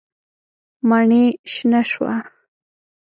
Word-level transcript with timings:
ماڼۍ 0.89 1.25
شنه 1.51 1.81
شوه. 1.91 2.15